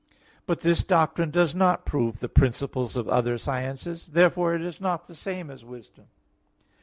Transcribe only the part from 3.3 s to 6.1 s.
sciences. Therefore it is not the same as wisdom.